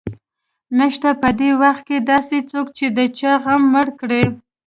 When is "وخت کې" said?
1.61-1.97